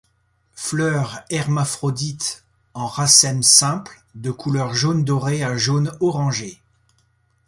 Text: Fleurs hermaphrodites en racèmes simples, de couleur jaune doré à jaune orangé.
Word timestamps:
Fleurs 0.55 1.21
hermaphrodites 1.29 2.43
en 2.73 2.87
racèmes 2.87 3.43
simples, 3.43 4.01
de 4.15 4.31
couleur 4.31 4.73
jaune 4.73 5.03
doré 5.05 5.43
à 5.43 5.57
jaune 5.57 5.95
orangé. 5.99 6.59